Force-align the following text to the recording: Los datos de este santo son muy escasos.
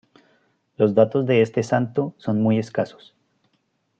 Los 0.77 0.95
datos 0.95 1.27
de 1.27 1.43
este 1.43 1.61
santo 1.61 2.15
son 2.17 2.41
muy 2.41 2.57
escasos. 2.57 3.13